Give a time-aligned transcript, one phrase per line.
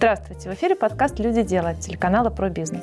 [0.00, 0.48] Здравствуйте!
[0.48, 2.82] В эфире подкаст «Люди делают» телеканала «Про бизнес».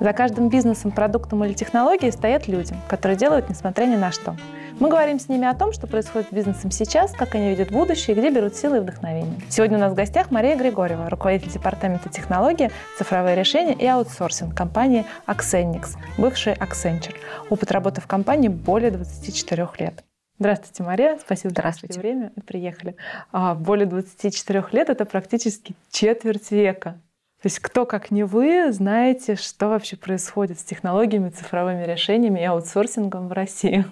[0.00, 4.34] За каждым бизнесом, продуктом или технологией стоят люди, которые делают несмотря ни на что.
[4.80, 8.16] Мы говорим с ними о том, что происходит с бизнесом сейчас, как они видят будущее
[8.16, 9.38] и где берут силы и вдохновение.
[9.48, 15.06] Сегодня у нас в гостях Мария Григорьева, руководитель департамента технологии, цифровые решения и аутсорсинг компании
[15.28, 17.14] Axenix, бывший Accenture.
[17.48, 20.05] Опыт работы в компании более 24 лет.
[20.38, 21.18] Здравствуйте, Мария.
[21.18, 21.94] Спасибо Здравствуйте.
[21.94, 22.96] за время приехали.
[23.32, 27.00] А, более 24 лет– это практически четверть века.
[27.42, 32.44] То есть кто, как не вы, знаете, что вообще происходит с технологиями, цифровыми решениями и
[32.44, 33.84] аутсорсингом в России?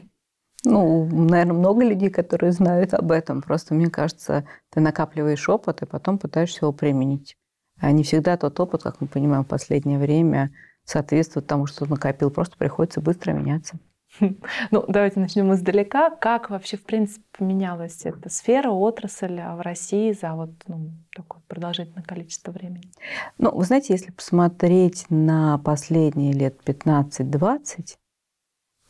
[0.65, 3.43] Ну, наверное, много людей, которые знают об этом.
[3.43, 7.37] Просто, мне кажется, ты накапливаешь опыт и потом пытаешься его применить.
[7.79, 10.51] А не всегда тот опыт, как мы понимаем в последнее время,
[10.85, 12.31] соответствует тому, что накопил.
[12.31, 13.79] Просто приходится быстро меняться.
[14.71, 16.11] Ну, давайте начнем издалека.
[16.11, 22.05] Как вообще, в принципе, поменялась эта сфера, отрасль в России за вот ну, такое продолжительное
[22.05, 22.91] количество времени?
[23.39, 27.97] Ну, вы знаете, если посмотреть на последние лет 15-20,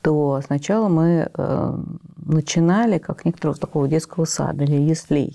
[0.02, 1.78] то сначала мы э,
[2.16, 5.34] начинали как некоторого такого детского сада или яслей.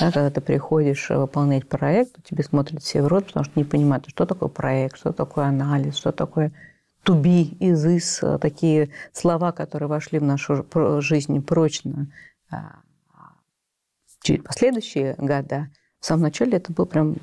[0.00, 4.08] Да, когда ты приходишь выполнять проект, тебе смотрят все в рот, потому что не понимают,
[4.08, 6.52] что такое проект, что такое анализ, что такое
[7.04, 10.66] to be, is is, такие слова, которые вошли в нашу
[11.00, 12.08] жизнь прочно
[12.50, 12.80] а,
[14.22, 15.68] через последующие года.
[16.00, 17.16] В самом начале это был прям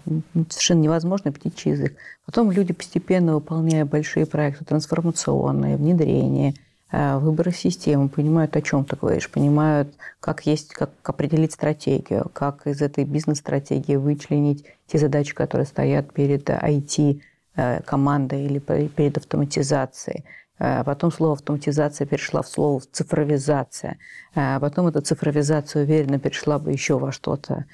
[0.50, 1.96] совершенно невозможный птичий язык.
[2.26, 6.56] Потом люди, постепенно выполняя большие проекты трансформационные, внедрение,
[6.92, 12.68] а, выборы системы, понимают, о чем ты говоришь, понимают, как есть, как определить стратегию, как
[12.68, 17.22] из этой бизнес-стратегии вычленить те задачи, которые стоят перед IT
[17.58, 20.24] Э, команда или перед автоматизацией.
[20.58, 23.98] Э, потом слово автоматизация перешла в слово цифровизация.
[24.36, 27.66] Э, потом эта цифровизация уверенно перешла бы еще во что-то,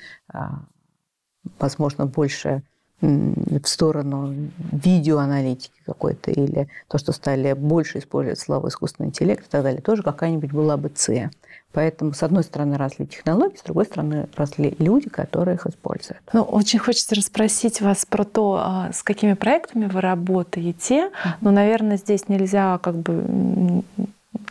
[1.60, 2.64] возможно, больше
[3.02, 9.62] в сторону видеоаналитики какой-то или то, что стали больше использовать слово искусственный интеллект и так
[9.62, 11.30] далее, тоже какая-нибудь была бы С.
[11.74, 16.22] Поэтому, с одной стороны, росли технологии, с другой стороны, росли люди, которые их используют.
[16.34, 21.12] Ну, очень хочется расспросить вас про то, а, с какими проектами вы работаете.
[21.42, 23.84] Но, наверное, здесь нельзя как бы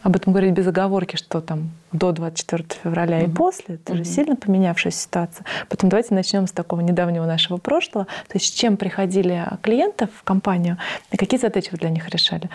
[0.03, 3.31] об этом говорить без оговорки, что там до 24 февраля mm-hmm.
[3.31, 3.75] и после.
[3.77, 3.97] Это mm-hmm.
[3.97, 5.47] же сильно поменявшаяся ситуация.
[5.69, 8.05] Потом давайте начнем с такого недавнего нашего прошлого.
[8.05, 10.79] То есть с чем приходили клиенты в компанию
[11.11, 12.51] и какие задачи вы для них решали?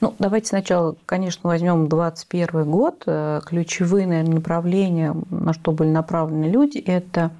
[0.00, 3.02] Ну, давайте сначала, конечно, возьмем 2021 год.
[3.06, 7.30] Э, ключевые, наверное, направления, на что были направлены люди, это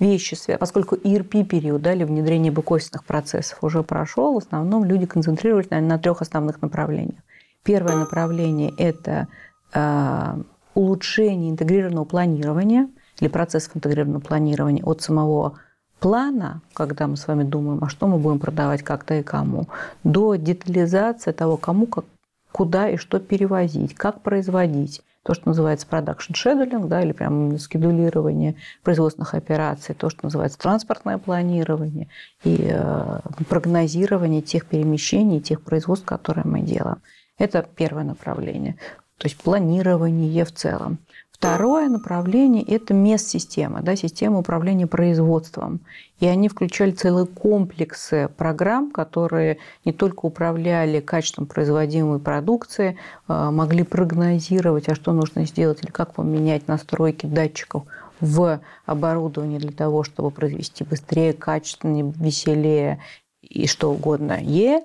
[0.00, 5.96] вещи, поскольку ERP-период да, или внедрение бэк-офисных процессов уже прошел, в основном люди концентрировались наверное,
[5.96, 7.20] на трех основных направлениях.
[7.62, 9.28] Первое направление– это
[9.74, 10.42] э,
[10.74, 12.88] улучшение интегрированного планирования
[13.20, 15.58] или процессов интегрированного планирования от самого
[16.00, 19.68] плана, когда мы с вами думаем, а что мы будем продавать как-то и кому,
[20.02, 22.06] до детализации того, кому, как,
[22.50, 25.02] куда и что перевозить, как производить.
[25.22, 31.18] То, что называется production scheduling, да, или прям скедулирование производственных операций, то, что называется транспортное
[31.18, 32.08] планирование
[32.42, 37.02] и э, прогнозирование тех перемещений, тех производств, которые мы делаем.
[37.40, 38.76] Это первое направление,
[39.16, 40.98] то есть планирование в целом.
[41.32, 45.80] Второе направление– это мест-система, да, система управления производством.
[46.18, 49.56] И они включали целые комплексы программ, которые
[49.86, 56.12] не только управляли качеством производимой продукции, а, могли прогнозировать, а что нужно сделать или как
[56.12, 57.84] поменять настройки датчиков
[58.20, 63.00] в оборудовании для того, чтобы произвести быстрее, качественнее, веселее
[63.40, 64.36] и что угодно.
[64.38, 64.82] Е.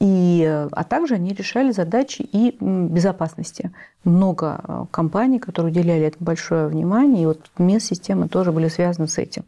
[0.00, 3.70] А, и, а также они решали задачи и безопасности.
[4.04, 9.18] Много э, компаний, которые уделяли этому большое внимание, и вот MES-системы тоже были связаны с
[9.18, 9.44] этим.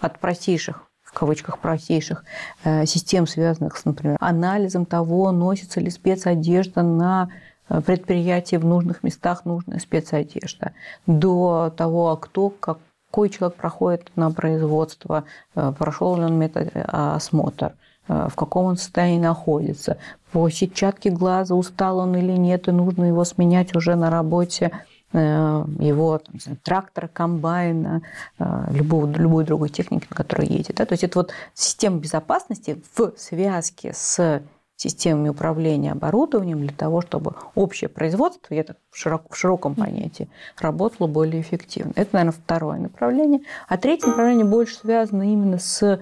[0.00, 2.24] От простейших в кавычках простейших
[2.62, 7.30] э, систем, связанных с, например, анализом того, носится ли спецодежда на
[7.68, 10.72] э, предприятии в нужных местах нужная спецодежда,
[11.06, 18.64] до того, кто какой человек проходит на производство, прошел ли он метод-осмотр, Э, в каком
[18.66, 19.98] он состоянии находится,
[20.32, 24.70] по сетчатке глаза, устал он или нет, и нужно его сменять уже на работе
[25.12, 28.02] э, его там, трактора, комбайна,
[28.38, 30.76] э, любого, любой другой техники, на которой едет.
[30.76, 30.86] Да?
[30.86, 34.42] То есть это вот система безопасности в связке с
[34.76, 41.06] системами управления оборудованием для того, чтобы общее производство, это в, широк, в широком понятии, работало
[41.06, 41.92] более эффективно.
[41.96, 43.40] Это, наверное, второе направление.
[43.68, 46.00] А третье направление больше связано именно с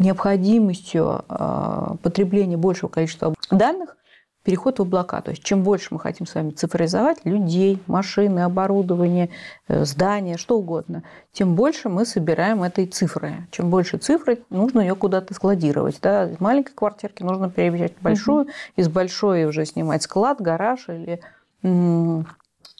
[0.00, 3.96] необходимостью а, потребления большего количества данных
[4.42, 5.20] переход в облака.
[5.20, 9.28] То есть чем больше мы хотим с вами цифровизовать людей, машины, оборудование,
[9.68, 11.02] э, здания, что угодно,
[11.32, 13.46] тем больше мы собираем этой цифры.
[13.50, 15.98] Чем больше цифры, нужно ее куда-то складировать.
[16.00, 16.30] Да?
[16.30, 18.50] Из маленькой квартирки нужно переезжать в большую, угу.
[18.76, 21.20] из большой уже снимать склад, гараж или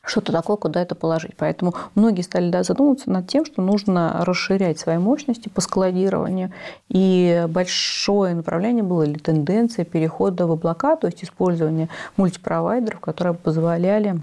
[0.03, 1.37] что-то такое, куда это положить.
[1.37, 6.53] Поэтому многие стали да, задумываться над тем, что нужно расширять свои мощности по складированию.
[6.89, 14.21] И большое направление было или тенденция перехода в облака, то есть использование мультипровайдеров, которые позволяли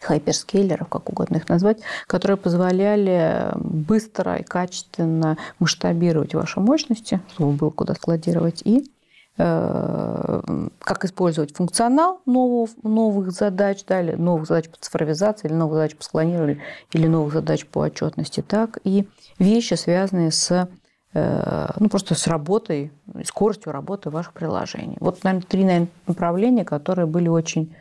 [0.00, 1.78] хайперскейлеров, как угодно их назвать,
[2.08, 9.01] которые позволяли быстро и качественно масштабировать ваши мощности, чтобы было куда складировать, и Э,
[9.36, 15.96] как использовать функционал новых, новых задач, да, или новых задач по цифровизации, или новых задач
[15.96, 16.60] по склонированию,
[16.92, 19.08] или новых задач по отчетности, так и
[19.38, 20.68] вещи, связанные с
[21.14, 22.92] э, ну, просто с работой,
[23.24, 24.98] скоростью работы ваших приложений.
[25.00, 27.74] Вот, наверное, три наверное, направления, которые были очень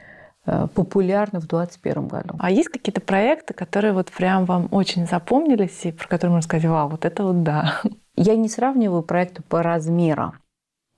[0.45, 2.36] э, популярны в 2021 году.
[2.39, 6.65] А есть какие-то проекты, которые вот прям вам очень запомнились и про которые можно сказать,
[6.65, 7.81] вау, вот это вот да.
[8.15, 10.41] Я не сравниваю проекты по размерам.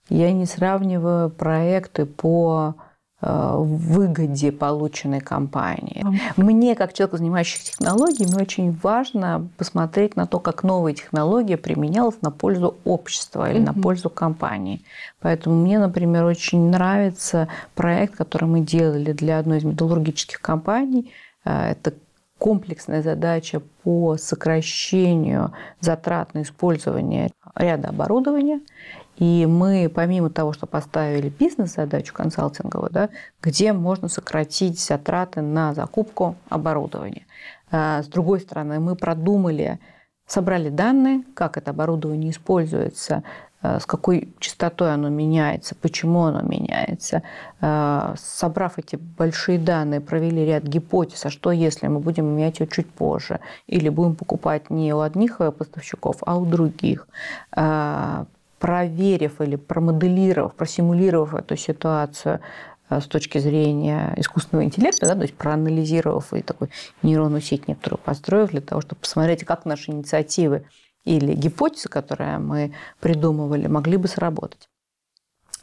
[0.10, 2.76] Я не сравниваю проекты по
[3.22, 6.06] э, выгоде полученной компании.
[6.36, 12.32] Мне, как человеку, занимающийся технологиями, очень важно посмотреть на то, как новая технология применялась на
[12.32, 13.66] пользу общества или mm-hmm.
[13.66, 14.82] на пользу компании.
[15.22, 21.12] Поэтому мне, например, очень нравится проект, который мы делали для одной из металлургических компаний.
[21.46, 21.94] Э, это
[22.44, 28.60] комплексная задача по сокращению затрат на использование ряда оборудования.
[29.18, 33.10] И мы, помимо того, что поставили бизнес-задачу консалтинговую, да,
[33.42, 37.26] где можно сократить затраты на закупку оборудования.
[37.72, 39.80] А, с другой стороны, мы продумали,
[40.26, 43.24] собрали данные, как это оборудование используется,
[43.62, 47.22] а, с какой частотой оно меняется, почему оно меняется.
[47.62, 52.68] А, собрав эти большие данные, провели ряд гипотез, а что если мы будем менять ее
[52.68, 57.08] чуть позже, или будем покупать не у одних поставщиков, а у других
[58.64, 62.40] проверив или промоделировав, просимулировав эту ситуацию
[62.90, 66.70] э, с точки зрения искусственного интеллекта, да, то есть проанализировав и такой
[67.02, 70.64] нейронную сеть некоторую построив для того, чтобы посмотреть, как наши инициативы
[71.04, 74.70] или гипотезы, которые мы придумывали, могли бы сработать.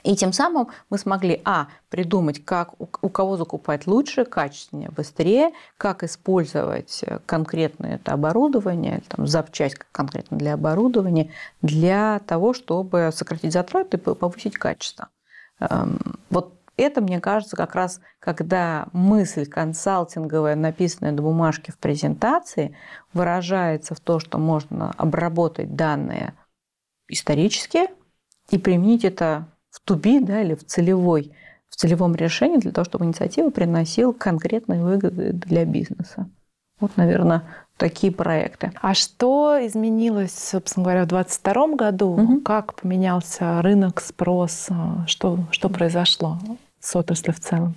[0.02, 6.02] И тем самым мы смогли, а, придумать, как у кого закупать лучше, качественнее, быстрее, как
[6.02, 11.31] использовать э, конкретное это оборудование, там, запчасть конкретно для оборудования,
[11.62, 15.08] для того, чтобы сократить затраты и повысить качество.
[15.61, 15.99] Эм,
[16.31, 22.75] вот это, мне кажется, как раз, когда мысль консалтинговая, написанная на бумажке в презентации,
[23.12, 26.35] выражается в то, что можно обработать данные
[27.08, 27.88] исторические
[28.50, 31.32] и применить это в туби да, или в целевой
[31.70, 36.28] в целевом решении для того, чтобы инициатива приносила конкретные выгоды для бизнеса.
[36.81, 37.44] Вот, наверное,
[37.76, 38.72] такие проекты.
[38.81, 42.08] А что изменилось, собственно говоря, в 2022 году?
[42.08, 42.40] Угу.
[42.40, 44.69] Как поменялся рынок, спрос?
[45.06, 46.38] Что, что произошло
[46.81, 47.75] с отраслью в целом?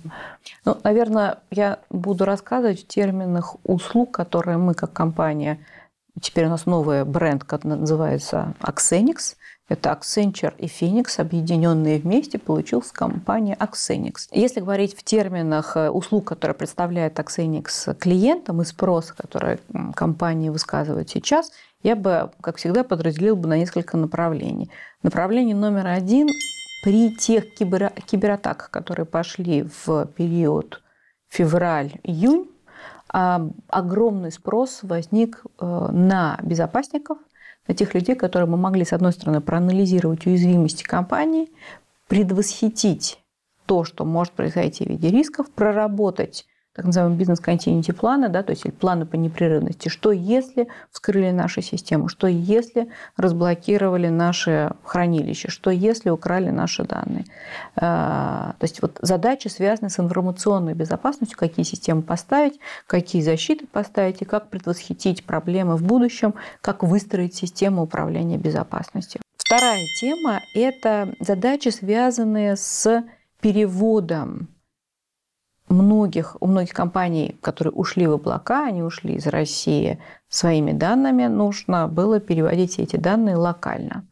[0.64, 5.58] Ну, наверное, я буду рассказывать в терминах услуг, которые мы как компания,
[6.20, 12.92] теперь у нас новый бренд, который называется Axenix– это Accenture и Phoenix, объединенные вместе, получилась
[12.92, 14.28] компания Accenix.
[14.30, 19.60] Если говорить в терминах э, услуг, которые представляет Accenix клиентам и спроса, который
[19.94, 21.50] компания высказывает сейчас,
[21.82, 24.70] я бы, как всегда, подразделил бы на несколько направлений.
[25.02, 26.28] Направление номер один
[26.82, 27.90] при тех кибер...
[28.06, 30.82] кибератаках, которые пошли в период
[31.30, 32.50] февраль-июнь,
[33.08, 37.16] а, огромный спрос возник э, на безопасников–
[37.72, 41.48] тех людей, которые мы могли, с одной стороны, проанализировать уязвимости компании,
[42.08, 43.18] предвосхитить
[43.64, 48.64] то, что может произойти в виде рисков, проработать так называемые бизнес-континенти планы, да, то есть
[48.74, 49.88] планы по непрерывности.
[49.88, 52.08] Что если вскрыли нашу систему?
[52.08, 55.50] Что если разблокировали наше хранилище?
[55.50, 57.26] Что если украли наши данные?
[57.76, 64.22] А, то есть вот задачи связаны с информационной безопасностью, какие системы поставить, какие защиты поставить
[64.22, 69.20] и как предвосхитить проблемы в будущем, как выстроить систему управления безопасностью.
[69.36, 73.04] Вторая тема– это задачи, связанные с
[73.40, 74.48] переводом
[75.68, 81.88] многих, у многих компаний, которые ушли в облака, они ушли из России своими данными, нужно
[81.88, 84.06] было переводить эти данные локально.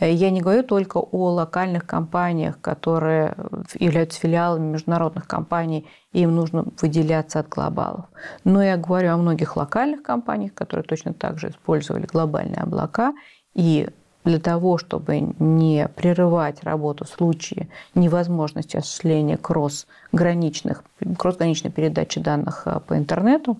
[0.00, 3.34] Я не говорю только о локальных компаниях, которые
[3.80, 8.04] являются филиалами международных компаний, и им нужно выделяться от глобалов.
[8.44, 13.12] Но я говорю о многих локальных компаниях, которые точно так же использовали глобальные облака
[13.54, 13.88] и
[14.28, 20.84] для того, чтобы не прерывать работу в случае невозможности осуществления кросс-граничных,
[21.16, 23.56] кросс-граничной передачи данных э, по интернету,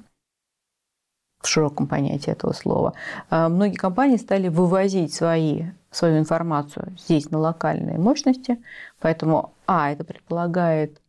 [1.41, 2.93] в широком понятии этого слова,
[3.31, 8.63] э, многие компании стали вывозить свои, свою информацию здесь на локальные мощности.
[9.01, 11.01] Поэтому, а, это предполагает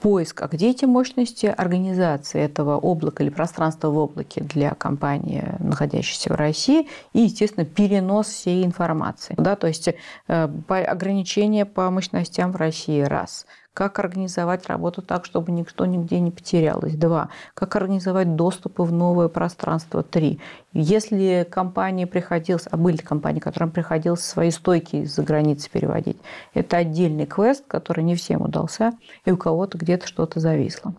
[0.00, 6.32] поиск, а где эти мощности организации этого облака или пространства в облаке для компании, находящейся
[6.32, 9.34] в России, и, естественно, перенос всей информации.
[9.36, 13.46] Да, то есть э, ограничения по мощностям в России– раз–
[13.78, 16.96] как организовать работу так, чтобы никто нигде не потерялось.
[16.96, 17.28] Два.
[17.54, 20.02] Как организовать доступы в новое пространство.
[20.02, 20.40] Три.
[20.72, 26.16] Если компании приходилось, а были компании, которым приходилось свои стойки из-за границы переводить,
[26.54, 28.94] это отдельный квест, который не всем удался,
[29.24, 30.96] и у кого-то где-то что-то зависло.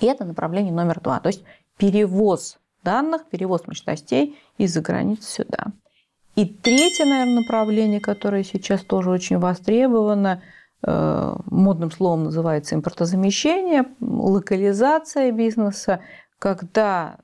[0.00, 1.20] И это направление номер два.
[1.20, 1.44] То есть
[1.76, 5.66] перевоз данных, перевоз мощностей из-за границы сюда.
[6.34, 10.42] И третье, наверное, направление, которое сейчас тоже очень востребовано–
[10.82, 16.00] модным словом называется импортозамещение, локализация бизнеса,
[16.38, 17.16] когда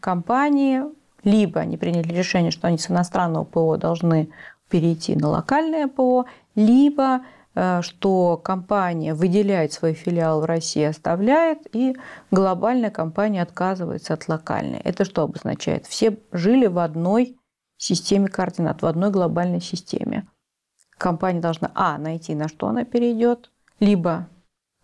[0.00, 0.82] компании
[1.24, 4.30] либо они приняли решение, что они с иностранного ПО должны
[4.68, 7.20] перейти на локальное ПО, либо
[7.54, 11.94] э, что компания выделяет свой филиал в России, оставляет, и
[12.30, 14.78] глобальная компания отказывается от локальной.
[14.78, 15.86] Это что обозначает?
[15.86, 17.36] Все жили в одной
[17.76, 20.26] системе координат, в одной глобальной системе
[21.02, 24.28] компания должна, а, найти, на что она перейдет, либо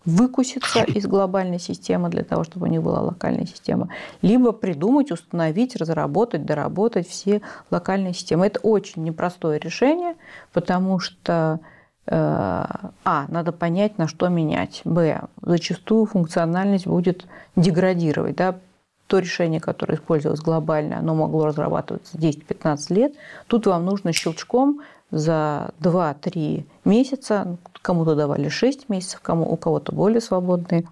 [0.04, 3.88] выкуситься из глобальной системы для того, чтобы у них была локальная система,
[4.22, 8.46] либо придумать, установить, разработать, доработать все локальные системы.
[8.46, 10.14] Это очень непростое решение,
[10.52, 11.60] потому что
[12.06, 14.80] э, а, надо понять, на что менять.
[14.84, 18.36] Б, зачастую функциональность будет деградировать.
[18.36, 18.56] Да?
[19.08, 23.14] То решение, которое использовалось глобально, оно могло разрабатываться 10-15 лет.
[23.46, 30.20] Тут вам нужно щелчком за 2-3 месяца, кому-то давали 6 месяцев, кому, у кого-то более
[30.20, 30.84] свободные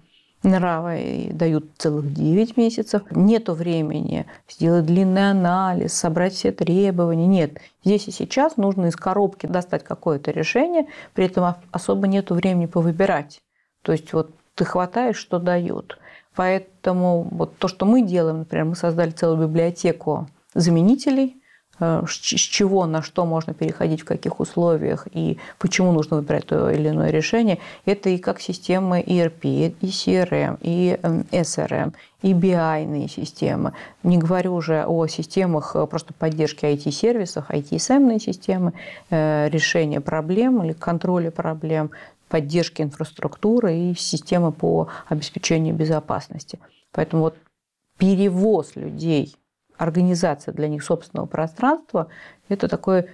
[0.43, 3.03] нравы и дают целых 9 месяцев.
[3.11, 7.27] Нету времени сделать длинный анализ, собрать все требования.
[7.27, 12.65] Нет, здесь и сейчас нужно из коробки достать какое-то решение, при этом особо нету времени
[12.65, 13.41] повыбирать.
[13.81, 15.97] То есть вот ты хватаешь, что дают.
[16.35, 21.41] Поэтому вот то, что мы делаем, например, мы создали целую библиотеку заменителей–
[21.79, 26.89] с чего на что можно переходить, в каких условиях и почему нужно выбирать то или
[26.89, 30.97] иное решение, это и как системы ERP, и CRM, и
[31.31, 33.73] SRM, и BI системы.
[34.03, 38.73] Не говорю уже о системах э, просто поддержки IT-сервисов, IT-SEM системы,
[39.09, 41.91] э, решения проблем или контроля проблем,
[42.27, 46.59] поддержки инфраструктуры и системы по обеспечению безопасности.
[46.91, 47.37] Поэтому вот
[47.97, 49.35] перевоз людей
[49.77, 52.07] организация для них собственного пространства–
[52.49, 53.07] это такой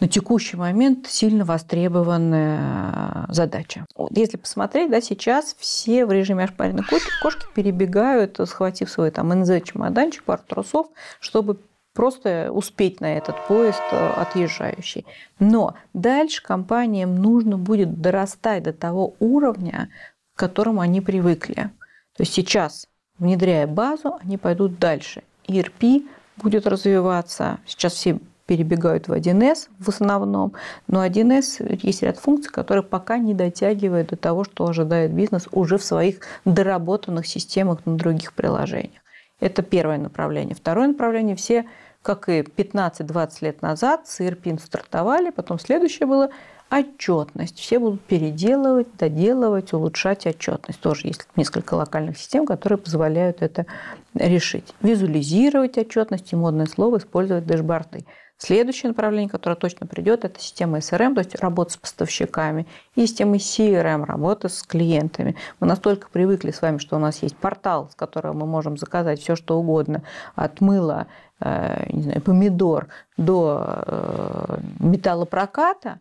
[0.00, 3.84] на текущий момент сильно востребованная задача.
[3.94, 6.84] Вот если посмотреть, да, сейчас все в режиме ошпаренной
[7.22, 10.86] кошки перебегают, схватив свой там НЗ-чемоданчик, пару трусов,
[11.20, 11.58] чтобы
[11.92, 15.04] просто успеть на этот поезд э, отъезжающий.
[15.38, 19.90] Но дальше компаниям нужно будет дорастать до того уровня,
[20.34, 21.70] к которому они привыкли.
[22.16, 22.86] То есть сейчас,
[23.18, 25.22] внедряя базу, они пойдут дальше.
[25.50, 27.58] ERP будет развиваться.
[27.66, 30.54] Сейчас все перебегают в 1С в основном,
[30.88, 35.78] но 1С есть ряд функций, которые пока не дотягивают до того, что ожидает бизнес уже
[35.78, 39.02] в своих доработанных системах на других приложениях.
[39.38, 40.56] Это первое направление.
[40.56, 41.64] Второе направление– все,
[42.02, 46.30] как и 15-20 лет назад, с ERP стартовали, потом следующее было
[46.70, 47.58] отчетность.
[47.58, 50.80] Все будут переделывать, доделывать, улучшать отчетность.
[50.80, 53.66] Тоже есть несколько локальных систем, которые позволяют это
[54.14, 54.74] решить.
[54.80, 58.04] Визуализировать отчетность и модное слово использовать дэшборды.
[58.42, 63.36] Следующее направление, которое точно придет, это система SRM, то есть работа с поставщиками, и система
[63.36, 65.36] CRM, работа с клиентами.
[65.60, 69.20] Мы настолько привыкли с вами, что у нас есть портал, с которого мы можем заказать
[69.20, 70.04] все, что угодно,
[70.36, 71.06] от мыла,
[71.40, 75.98] э, не знаю, помидор до э, металлопроката,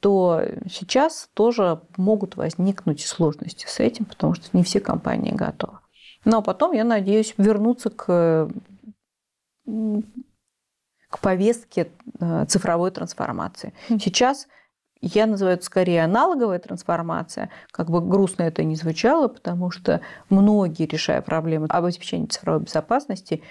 [0.00, 5.78] то сейчас тоже могут возникнуть сложности с этим, потому что не все компании готовы.
[6.24, 8.50] Но потом, я надеюсь, вернуться к,
[9.66, 11.90] к повестке
[12.20, 13.72] э, цифровой трансформации.
[13.88, 14.46] Сейчас
[15.00, 20.86] я называю это скорее аналоговая трансформация, как бы грустно это ни звучало, потому что многие,
[20.86, 23.42] решая проблемы обеспечения цифровой безопасности,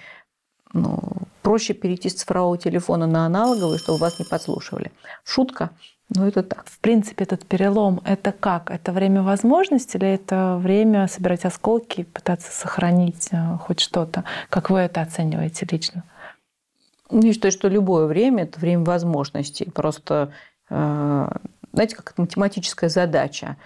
[0.74, 1.00] ну,
[1.42, 4.92] проще перейти с цифрового телефона на аналоговый, чтобы вас не подслушивали.
[5.24, 5.72] Шутка,
[6.16, 6.66] ну, это так.
[6.68, 8.72] В принципе, этот перелом— это как?
[8.72, 14.24] Это время возможности или это время собирать осколки и пытаться сохранить э, хоть что-то?
[14.50, 16.04] Как вы это оцениваете лично?
[17.12, 19.70] Я считаю, что любое время– это время возможностей.
[19.70, 20.32] Просто,
[20.70, 21.30] э,
[21.74, 23.58] знаете, как это математическая задача.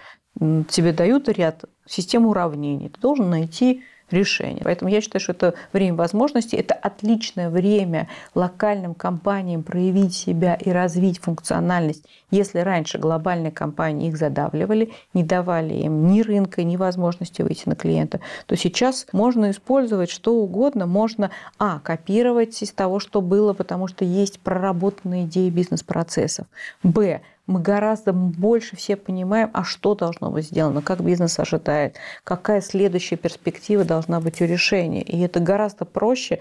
[0.68, 2.88] Тебе дают ряд систем уравнений.
[2.88, 4.60] Ты должен найти решения.
[4.62, 10.70] Поэтому я считаю, что это время возможностей, это отличное время локальным компаниям проявить себя и
[10.70, 12.04] развить функциональность.
[12.30, 17.76] Если раньше глобальные компании их задавливали, не давали им ни рынка, ни возможности выйти на
[17.76, 20.86] клиента, то сейчас можно использовать что угодно.
[20.86, 26.46] Можно, а, копировать из того, что было, потому что есть проработанные идеи бизнес-процессов.
[26.82, 27.20] Б,
[27.52, 33.16] мы гораздо больше все понимаем, а что должно быть сделано, как бизнес ожидает, какая следующая
[33.16, 35.02] перспектива должна быть у решения.
[35.02, 36.40] И это гораздо проще.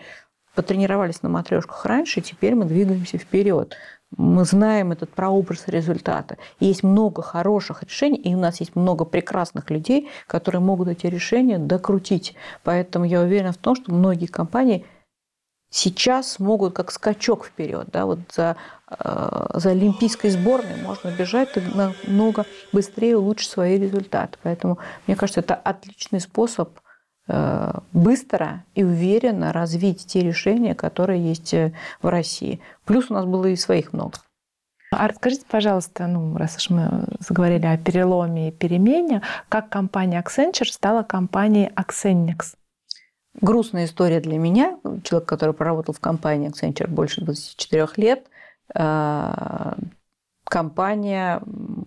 [0.56, 3.75] Потренировались на матрешках раньше, теперь мы двигаемся вперед.
[4.18, 6.38] Мы знаем этот прообраз результата.
[6.60, 11.58] Есть много хороших решений, и у нас есть много прекрасных людей, которые могут эти решения
[11.58, 12.36] докрутить.
[12.63, 14.86] Поэтому я уверена в том, что многие компании
[15.72, 17.88] сейчас могут как скачок вперед.
[17.92, 18.58] Да, вот за,
[18.90, 24.38] э, за олимпийской сборной можно бежать намного быстрее улучшить свои результаты.
[24.44, 26.80] Поэтому, мне кажется, это отличный способ
[27.28, 32.60] э, быстро и уверенно развить те решения, которые есть э, в России.
[32.86, 34.20] Плюс у нас было и своих много.
[34.94, 40.66] А расскажите, пожалуйста, ну, раз уж мы заговорили о переломе и перемене, как компания Accenture
[40.66, 42.56] стала компанией Accenix?
[43.40, 44.78] Грустная история для меня.
[45.04, 48.28] Человек, который проработал в компании Accenture больше 24 лет.
[48.76, 49.74] Э,
[50.44, 51.42] компания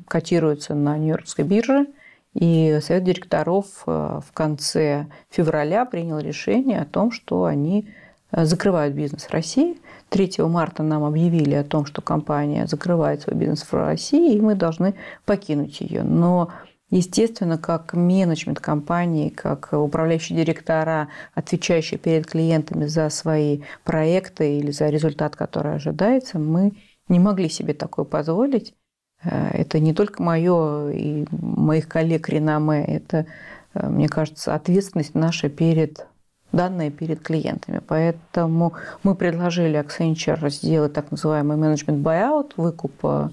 [0.09, 1.87] котируется на Нью-Йоркской бирже.
[2.33, 7.89] И совет директоров э, в конце февраля принял решение о том, что они
[8.33, 9.79] э, закрывают бизнес в России.
[10.09, 14.55] 3 марта нам объявили о том, что компания закрывает свой бизнес в России, и мы
[14.55, 16.03] должны покинуть ее.
[16.03, 16.51] Но
[16.91, 24.91] Естественно, как менеджмент компании, как управляющие директора, отвечающие перед клиентами за свои проекты или за
[24.91, 26.73] результат, который ожидается, мы
[27.09, 28.75] не могли себе такое позволить.
[29.23, 33.27] Э, это не только мое и моих коллег реноме, это,
[33.75, 36.07] э, мне кажется, ответственность наша перед
[36.53, 37.81] данные перед клиентами.
[37.87, 43.29] Поэтому мы предложили Accenture сделать так называемый менеджмент buyout, выкуп э,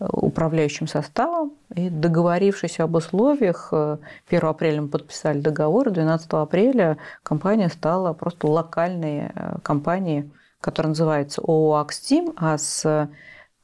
[0.00, 1.52] управляющим составом.
[1.74, 3.98] И договорившись об условиях, 1
[4.30, 11.42] э, апреля мы подписали договор, 12 апреля компания стала просто локальной э, компанией, которая называется
[11.42, 13.08] ООО «Акстим», а с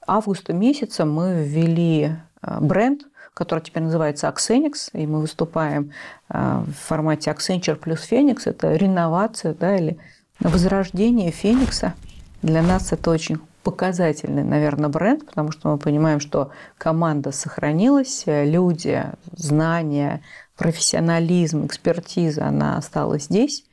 [0.07, 5.93] августа месяца мы ввели э, бренд, который теперь называется Аксенix, и мы выступаем
[6.31, 8.47] в формате Accenture плюс Феникс.
[8.47, 9.99] Это реновация да, или
[10.41, 11.93] возрождение Феникса.
[12.41, 19.03] Для нас это очень показательный, наверное, бренд, потому что мы понимаем, что команда сохранилась, люди,
[19.33, 20.23] знания,
[20.57, 23.65] профессионализм, экспертиза, она осталась здесь.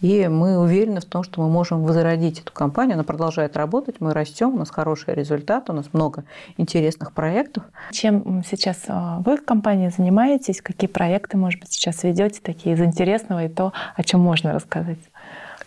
[0.00, 2.94] И мы уверены в том, что мы можем возродить эту компанию.
[2.94, 6.24] Она продолжает работать, мы растем, у нас хороший результат, у нас много
[6.56, 7.64] интересных проектов.
[7.90, 10.62] Чем сейчас а, вы в компании занимаетесь?
[10.62, 14.98] Какие проекты, может быть, сейчас ведете такие из интересного и то, о чем можно рассказать?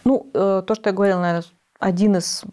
[0.03, 1.45] Ну, э, то, что я говорила, наверное,
[1.79, 2.43] один из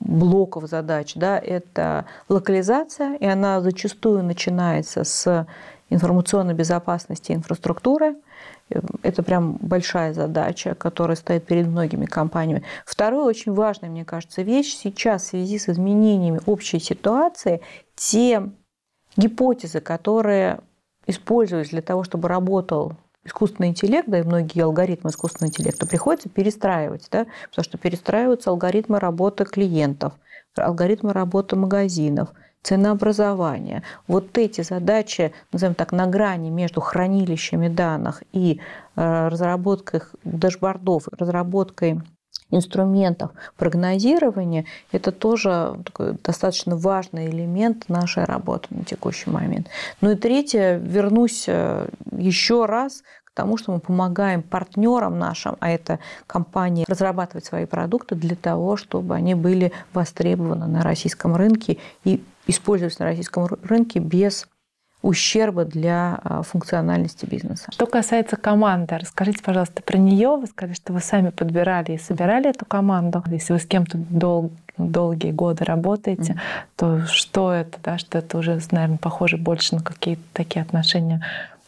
[0.00, 5.46] блоков задач, да, это локализация, и она зачастую начинается с
[5.90, 8.16] информационной безопасности инфраструктуры.
[9.02, 12.62] Это прям большая задача, которая стоит перед многими компаниями.
[12.86, 17.60] Второе, очень важная, мне кажется, вещь сейчас в связи с изменениями общей ситуации,
[17.94, 18.50] те
[19.16, 20.60] гипотезы, которые
[21.06, 22.94] используются для того, чтобы работал
[23.24, 28.98] искусственный интеллект, да и многие алгоритмы искусственного интеллекта приходится перестраивать, да, потому что перестраиваются алгоритмы
[28.98, 30.14] работы клиентов,
[30.56, 32.30] алгоритмы работы магазинов,
[32.62, 33.82] ценообразования.
[34.06, 38.60] Вот эти задачи, назовем так, на грани между хранилищами данных и
[38.94, 42.00] э, разработкой дашбордов, разработкой
[42.52, 49.68] инструментов прогнозирования, это тоже такой достаточно важный элемент нашей работы на текущий момент.
[50.00, 55.70] Ну и третье, вернусь э, еще раз к тому, что мы помогаем партнерам нашим, а
[55.70, 62.22] это компании, разрабатывать свои продукты для того, чтобы они были востребованы на российском рынке и
[62.46, 64.46] использовались на российском рынке без
[65.02, 67.66] ущерба для а, функциональности бизнеса.
[67.70, 70.36] Что касается команды, расскажите, пожалуйста, про нее.
[70.36, 73.22] Вы сказали, что вы сами подбирали и собирали эту команду.
[73.26, 76.76] Если вы с кем-то дол- долгие годы работаете, mm-hmm.
[76.76, 81.22] то что это, да, что это уже, наверное, похоже больше на какие-то такие отношения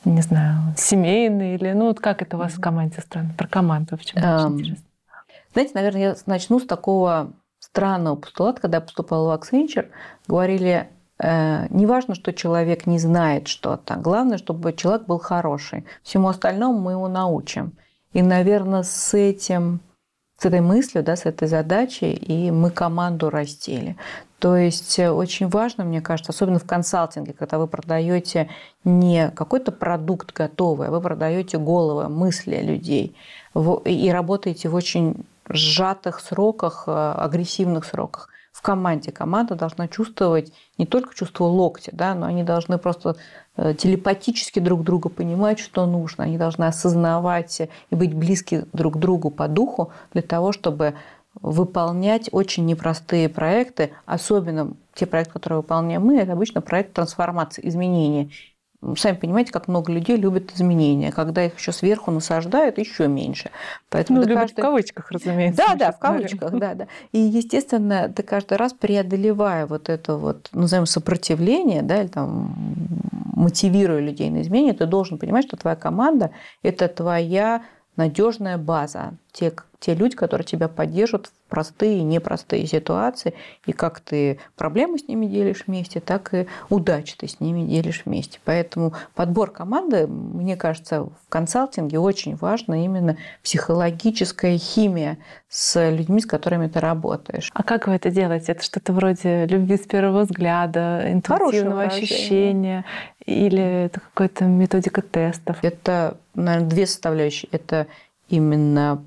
[0.04, 3.30] не знаю, семейные или, ну, вот как это у вас в команде странно?
[3.38, 4.84] Про команду почему um, очень интересно.
[5.54, 9.88] Знаете, наверное, я начну с такого странного постулата, когда я поступала в Accenture,
[10.28, 10.88] говорили,
[11.20, 13.94] не важно, что человек не знает что-то.
[13.94, 15.84] Главное, чтобы человек был хороший.
[16.02, 17.72] Всему остальному мы его научим.
[18.12, 19.80] И, наверное, с этим
[20.38, 23.96] с этой мыслью, да, с этой задачей, и мы команду растили.
[24.38, 28.50] То есть э, очень важно, мне кажется, особенно в консалтинге, когда вы продаете
[28.84, 33.16] не какой-то продукт готовый, а вы продаете головы, мысли людей
[33.84, 39.10] и работаете в очень сжатых сроках, э, агрессивных сроках в команде.
[39.10, 43.16] Команда должна чувствовать не только чувство локтя, да, но они должны просто
[43.56, 46.22] э, телепатически друг друга понимать, что нужно.
[46.22, 50.94] Они должны осознавать и быть близки друг к другу по духу для того, чтобы
[51.42, 58.30] выполнять очень непростые проекты, особенно те проекты, которые выполняем мы, это обычно проект трансформации, изменения.
[58.96, 61.12] Сами понимаете, как много людей любят изменения.
[61.12, 63.50] Когда их еще сверху насаждают, еще меньше.
[63.88, 64.60] Поэтому ну, любят каждый...
[64.60, 65.62] в кавычках, разумеется.
[65.66, 66.86] Да, да, в кавычках, да, да.
[67.12, 72.54] И, естественно, ты каждый раз преодолевая вот это вот, назовем, сопротивление, да, или там
[73.34, 76.30] мотивируя людей на изменения, ты должен понимать, что твоя команда–
[76.62, 77.62] это твоя
[77.96, 79.52] надежная база, те,
[79.84, 83.34] те люди, которые тебя поддержат в простые и непростые ситуации,
[83.66, 88.02] и как ты проблемы с ними делишь вместе, так и удачи ты с ними делишь
[88.06, 88.40] вместе.
[88.46, 95.18] Поэтому подбор команды, мне кажется, в консалтинге очень важно именно психологическая химия
[95.50, 97.50] с людьми, с которыми ты работаешь.
[97.52, 98.52] А как вы это делаете?
[98.52, 102.86] Это что-то вроде любви с первого взгляда, интуитивного ощущения,
[103.26, 105.58] или это какая-то методика тестов?
[105.60, 107.50] Это, наверное, две составляющие.
[107.52, 107.86] Это
[108.30, 109.04] именно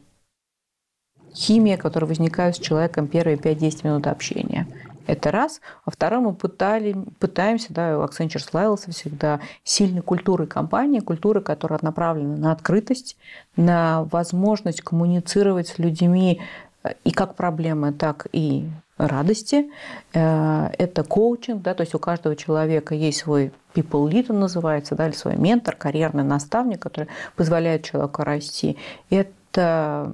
[1.37, 4.67] химия, которая возникает с человеком первые 5-10 минут общения.
[5.05, 5.61] Это раз.
[5.85, 12.35] Во втором мы пытали, пытаемся, да, Accenture славился всегда сильной культурой компании, культурой, которая направлена
[12.35, 13.15] на открытость,
[13.55, 16.41] на возможность коммуницировать с людьми
[16.83, 18.65] э, и как проблемы, так и
[18.97, 19.69] радости.
[20.13, 24.95] Э, это коучинг, да, то есть у каждого человека есть свой people lead, он называется,
[24.95, 28.75] да, или свой ментор, карьерный наставник, который позволяет человеку расти.
[29.09, 30.13] Это это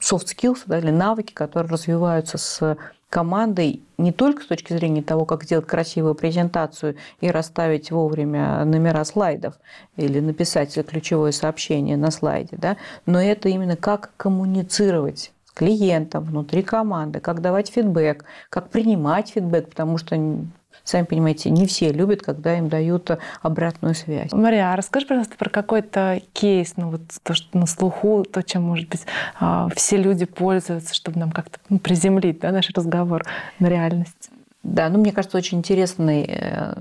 [0.00, 2.76] soft skills да, или навыки, которые развиваются с
[3.08, 9.04] командой не только с точки зрения того, как сделать красивую презентацию и расставить вовремя номера
[9.04, 9.54] слайдов
[9.96, 16.62] или написать ключевое сообщение на слайде, да, но это именно как коммуницировать с клиентом внутри
[16.62, 20.16] команды, как давать фидбэк, как принимать фидбэк, потому что
[20.84, 24.32] Сами понимаете, не все любят, когда им дают обратную связь.
[24.32, 28.62] Мария, а расскажи, пожалуйста, про какой-то кейс, ну вот то, что на слуху, то, чем,
[28.62, 29.02] может быть,
[29.40, 33.24] а, все люди пользуются, чтобы нам как-то ну, приземлить да, наш разговор
[33.58, 34.30] на реальность.
[34.62, 36.74] Да, ну мне кажется, очень интересный э,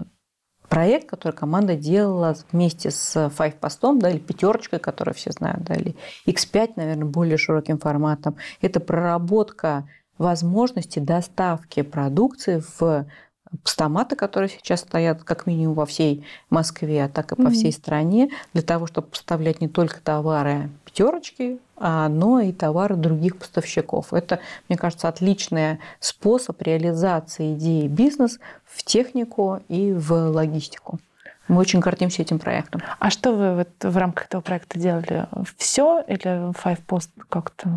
[0.67, 5.75] проект, который команда делала вместе с Five Постом, да, или пятерочкой, которую все знают, да,
[5.75, 5.95] или
[6.27, 8.35] X5, наверное, более широким форматом.
[8.59, 9.87] Это проработка
[10.17, 13.05] возможности доставки продукции в
[13.63, 17.51] стоматы, которые сейчас стоят как минимум во всей Москве, а так и по mm-hmm.
[17.51, 23.37] всей стране, для того, чтобы поставлять не только товары пятерочки, а, но и товары других
[23.37, 24.13] поставщиков.
[24.13, 24.39] Это,
[24.69, 30.99] мне кажется, отличный способ реализации идеи бизнес в технику и в логистику.
[31.47, 32.81] Мы очень гордимся этим проектом.
[32.99, 35.27] А что вы вот в рамках этого проекта делали?
[35.57, 37.69] Все или Five Post как-то?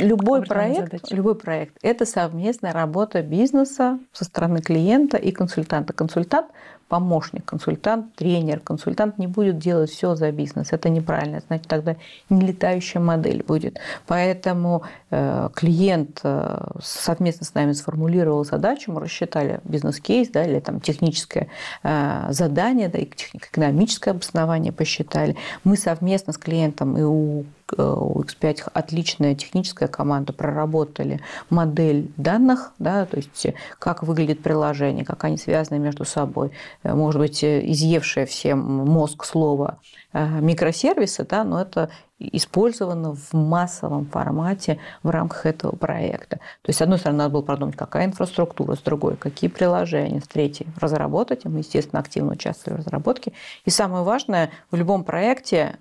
[0.00, 5.92] Любой проект, любой проект– это совместная работа бизнеса со стороны клиента и консультанта.
[5.94, 6.48] Консультант
[6.90, 10.72] помощник, консультант, тренер, консультант не будет делать все за бизнес.
[10.72, 11.40] Это неправильно.
[11.46, 11.96] Значит, тогда
[12.28, 13.78] не летающая модель будет.
[14.08, 20.80] Поэтому э, клиент э, совместно с нами сформулировал задачу, мы рассчитали бизнес-кейс, да, или там
[20.80, 21.46] техническое
[21.84, 25.36] э, задание, да, и экономическое обоснование посчитали.
[25.62, 27.44] Мы совместно с клиентом и у
[27.78, 33.46] у X5 отличная техническая команда проработали модель данных, да, то есть
[33.78, 36.52] как выглядит приложение, как они связаны между собой.
[36.82, 39.78] Может быть, изъевшее всем мозг слово
[40.12, 46.36] э, микросервисы, да, но это использовано в массовом формате в рамках этого проекта.
[46.36, 50.28] То есть, с одной стороны, надо было продумать, какая инфраструктура, с другой, какие приложения, с
[50.28, 51.44] третьей, разработать.
[51.44, 53.32] И мы, естественно, активно участвовали в разработке.
[53.64, 55.78] И самое важное, в любом проекте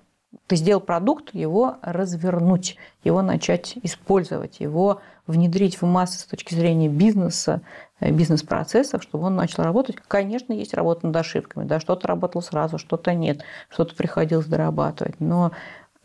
[0.47, 6.87] ты сделал продукт, его развернуть, его начать использовать, его внедрить в массы с точки зрения
[6.87, 7.61] бизнеса,
[7.99, 9.97] э, бизнес-процессов, чтобы он начал работать.
[10.07, 15.51] Конечно, есть работа над ошибками, да, что-то работало сразу, что-то нет, что-то приходилось дорабатывать, но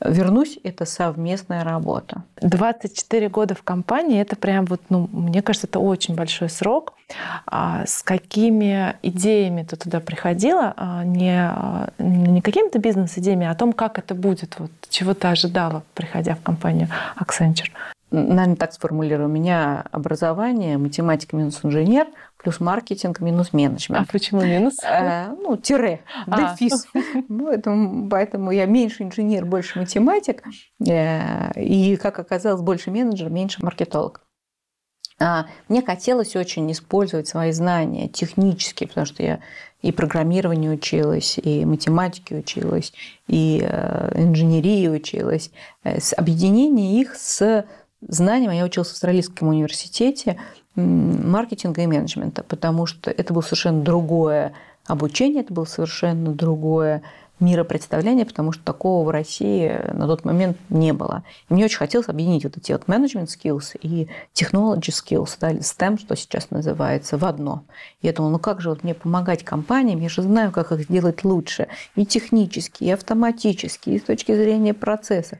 [0.00, 2.24] Вернусь, это совместная работа.
[2.40, 6.94] 24 года в компании, это прям вот, ну, мне кажется, это очень большой срок.
[7.46, 10.74] А с какими идеями ты туда приходила?
[10.76, 15.28] А не, а, не какими-то бизнес-идеями, а о том, как это будет, вот, чего ты
[15.28, 17.70] ожидала, приходя в компанию Accenture?
[18.14, 19.28] наверное, так сформулирую.
[19.28, 22.06] У меня образование математик минус инженер
[22.44, 24.06] плюс маркетинг минус менеджмент.
[24.06, 24.74] А почему минус?
[24.84, 26.54] А, ну, тире, а.
[26.54, 26.86] дефис.
[27.28, 30.42] Поэтому, поэтому я меньше инженер, больше математик.
[30.86, 34.20] Э, и, как оказалось, больше менеджер, меньше маркетолог.
[35.18, 39.40] А, мне хотелось очень использовать свои знания технические, потому что я
[39.80, 42.92] и программирование училась, и математике училась,
[43.26, 45.50] и э, инженерии училась.
[46.16, 47.64] Объединение их с
[48.08, 48.50] знанием.
[48.50, 50.38] Я училась в Австралийском университете
[50.76, 54.52] маркетинга и менеджмента, потому что это было совершенно другое
[54.86, 57.02] обучение, это было совершенно другое
[57.40, 61.24] миропредставление, потому что такого в России на тот момент не было.
[61.48, 65.98] И мне очень хотелось объединить вот эти вот менеджмент skills и technology skills, да, STEM,
[65.98, 67.64] что сейчас называется, в одно.
[68.02, 71.24] Я думала, ну как же вот мне помогать компаниям, я же знаю, как их сделать
[71.24, 75.38] лучше, и технически, и автоматически, и с точки зрения процесса.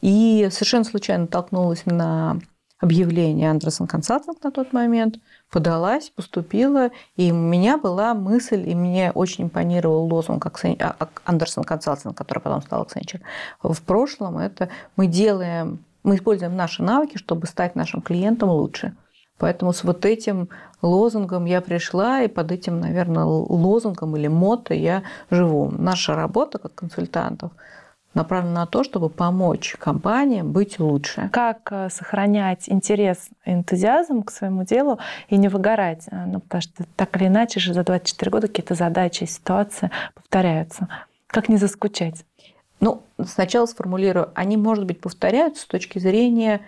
[0.00, 2.38] И совершенно случайно толкнулась на
[2.84, 5.16] объявление Андерсон Консалтинг на тот момент–
[5.54, 10.46] подалась, поступила, и у меня была мысль, и мне очень импонировал лозунг
[11.24, 13.20] Андерсон Консалтинг, который потом стал Accenture.
[13.62, 18.96] В прошлом это мы делаем, мы используем наши навыки, чтобы стать нашим клиентом лучше.
[19.38, 20.48] Поэтому с вот этим
[20.82, 25.70] лозунгом я пришла, и под этим, наверное, лозунгом или мото я живу.
[25.70, 27.52] Наша работа как консультантов–
[28.14, 31.28] направлена на то, чтобы помочь компаниям быть лучше.
[31.32, 34.98] Как э, сохранять интерес и энтузиазм к своему делу
[35.28, 36.04] и не выгорать?
[36.10, 40.88] Э, ну, потому что так или иначе же за 24 года какие-то задачи, ситуации повторяются.
[41.26, 42.24] Как не заскучать?
[42.80, 44.30] Ну, сначала сформулирую.
[44.34, 46.60] Они, может быть, повторяются с точки зрения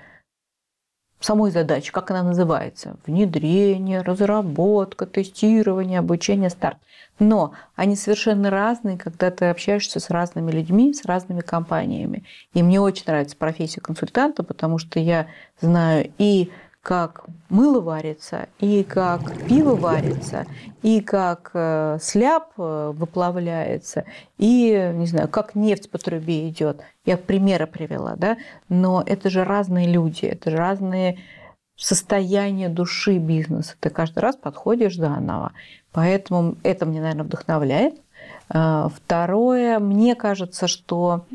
[1.21, 2.97] самой задачи, как она называется.
[3.07, 6.79] Внедрение, разработка, тестирование, обучение, старт.
[7.19, 12.25] Но они совершенно разные, когда ты общаешься с разными людьми, с разными компаниями.
[12.53, 15.27] И мне очень нравится профессия консультанта, потому что я
[15.61, 16.51] знаю и
[16.87, 20.47] как мыло варится, и как пиво варится,
[20.83, 24.05] и как э, сляп э, выплавляется,
[24.39, 26.83] и, не знаю, как нефть по трубе идет.
[27.05, 28.37] Я примеры привела, да?
[28.69, 31.19] Но это же разные люди, это же разные
[31.75, 33.75] состояния души бизнеса.
[33.81, 35.55] Ты каждый раз подходишь заново.
[35.91, 38.01] Поэтому это мне, наверное, вдохновляет.
[38.49, 41.27] А, второе, мне кажется, что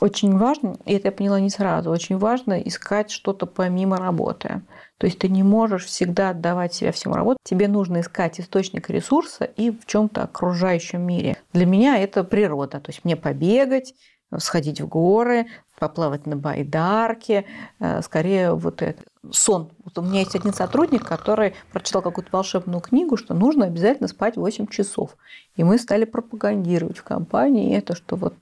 [0.00, 4.62] очень важно, и это я поняла не сразу, очень важно искать что-то помимо работы.
[4.98, 7.38] То есть ты не можешь всегда отдавать себя всему работе.
[7.44, 11.36] Тебе нужно искать источник ресурса и в чем-то окружающем мире.
[11.52, 12.80] Для меня это природа.
[12.80, 13.94] То есть мне побегать,
[14.38, 15.46] сходить в горы,
[15.78, 17.44] поплавать на байдарке,
[17.78, 19.70] э, скорее вот это сон.
[19.84, 24.36] Вот у меня есть один сотрудник, который прочитал какую-то волшебную книгу, что нужно обязательно спать
[24.36, 25.16] 8 часов.
[25.56, 28.34] И мы стали пропагандировать в компании это, что вот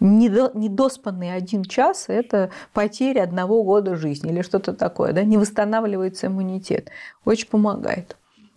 [0.00, 6.90] недоспанный один час– это потеря одного года жизни или что-то такое, да, не восстанавливается иммунитет.
[7.24, 8.16] Очень помогает.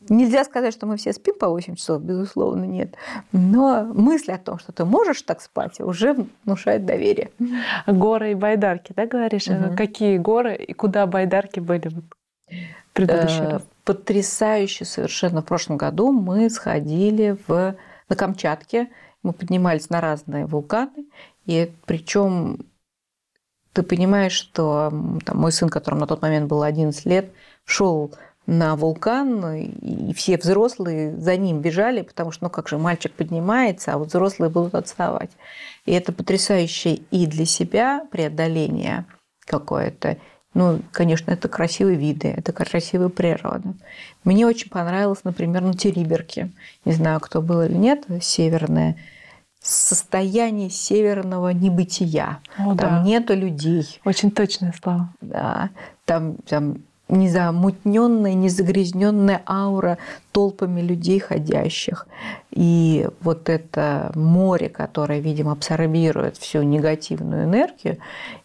[0.10, 2.96] Нельзя сказать, что мы все спим по 8 часов, безусловно, нет.
[3.32, 7.32] Но мысль о том, что ты можешь так спать, уже внушает доверие.
[7.88, 9.48] Горы и байдарки, да, говоришь?
[9.48, 9.76] Угу.
[9.76, 12.02] Какие горы и куда байдарки были в
[12.94, 13.68] предыдущий э, раз?
[13.86, 15.42] Потрясающе совершенно.
[15.42, 17.76] В прошлом году мы сходили в,
[18.10, 18.90] на Камчатке,
[19.24, 21.06] мы поднимались на разные вулканы,
[21.46, 22.66] и причем
[23.74, 24.92] ты понимаешь, что
[25.26, 27.32] там, мой сын, которому на тот момент было 11 лет,
[27.66, 28.14] шел
[28.50, 33.94] на вулкан, и все взрослые за ним бежали, потому что, ну как же, мальчик поднимается,
[33.94, 35.30] а вот взрослые будут отставать.
[35.86, 39.06] И это потрясающее и для себя преодоление
[39.46, 40.18] какое-то.
[40.56, 43.76] Ну, конечно, это красивые виды, это красивая природа.
[44.24, 46.50] Мне очень понравилось, например, на Териберке.
[46.86, 48.98] Не знаю, кто был или нет, северное
[49.62, 52.40] состояние северного небытия.
[52.58, 53.04] О, там да.
[53.04, 54.00] нету людей.
[54.06, 55.14] Очень точное слово.
[55.22, 55.70] Да.
[56.06, 56.78] Там, там
[57.10, 59.98] незамутненная, незагрязненная аура
[60.32, 62.08] толпами людей ходящих.
[62.52, 67.98] И вот это море, которое, видимо, абсорбирует всю негативную энергию,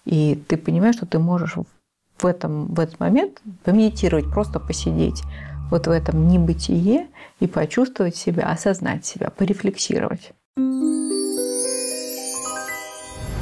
[0.04, 1.56] и ты понимаешь, что ты можешь
[2.18, 5.22] в, этом, в этот момент помедитировать, просто посидеть
[5.70, 7.08] вот в этом небытие
[7.40, 10.32] и почувствовать себя, осознать себя, порефлексировать.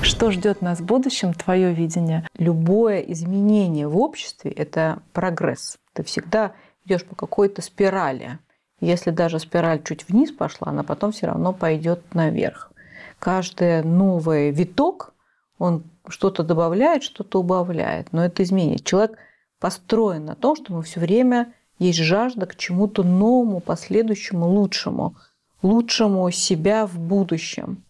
[0.02, 2.28] Что ждет нас в будущем, твое видение?
[2.36, 5.78] Любое изменение в обществе– это прогресс.
[5.92, 6.52] Ты всегда
[6.84, 8.38] идешь по какой-то спирали.
[8.80, 12.72] Если даже спираль чуть вниз пошла, она потом все равно пойдет наверх.
[13.20, 15.14] Каждый новый виток,
[15.58, 18.84] он что-то добавляет, что-то убавляет, но это изменит.
[18.84, 19.16] Человек
[19.60, 25.14] построен на том, что мы все время есть жажда к чему-то новому, последующему, лучшему,
[25.62, 27.84] лучшему себя в будущем.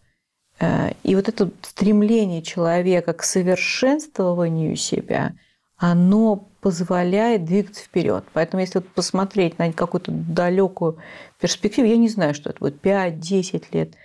[0.59, 5.33] Э, и вот это стремление человека к совершенствованию себя,
[5.77, 8.23] оно позволяет двигаться вперед.
[8.33, 10.97] Поэтому если вот посмотреть на какую-то далекую
[11.39, 13.95] перспективу, я не знаю, что это будет 5-10 лет,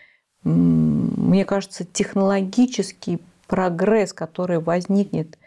[0.43, 5.39] мне кажется, технологический прогресс, который возникнет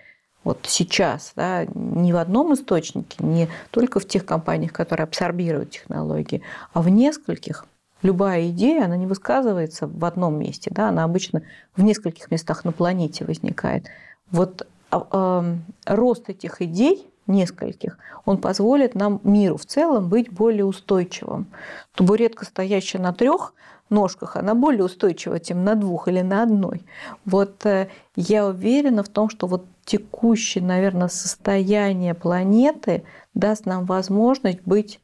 [0.44, 6.42] вот сейчас, да, не в одном источнике, не только в тех компаниях, которые абсорбируют технологии,
[6.74, 7.66] а в нескольких,
[8.02, 11.44] любая идея, она не высказывается в одном месте, да, она обычно
[11.76, 13.86] в нескольких местах на планете возникает.
[14.32, 21.48] Вот э, рост этих идей нескольких, он позволит нам миру в целом быть более устойчивым.
[21.96, 23.54] Табуретка, стоящая на трех
[23.90, 26.84] ножках, она более устойчива, чем на двух или на одной.
[27.26, 34.62] Вот э, я уверена в том, что вот текущее, наверное, состояние планеты даст нам возможность
[34.66, 35.00] быть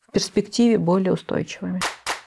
[0.00, 1.80] в перспективе более устойчивыми.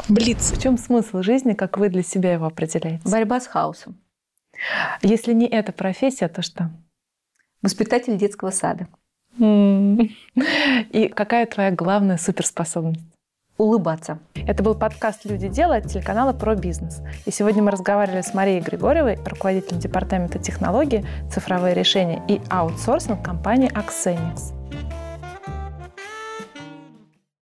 [0.09, 0.51] Блиц.
[0.51, 3.01] В чем смысл жизни, как вы для себя его определяете?
[3.03, 3.97] Борьба с хаосом.
[5.01, 6.71] Если не эта профессия, то что?
[7.61, 8.87] Воспитатель детского сада.
[9.39, 13.03] И какая твоя главная суперспособность?
[13.57, 14.19] улыбаться.
[14.35, 17.01] Это был подкаст «Люди делают» от телеканала «Про бизнес».
[17.25, 23.71] И сегодня мы разговаривали с Марией Григорьевой, руководителем департамента технологий, цифровые решения и аутсорсинг компании
[23.73, 24.56] «Аксеникс».